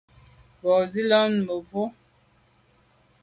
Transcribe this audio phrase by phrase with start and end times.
[0.61, 1.83] Bin lo zin mebwô.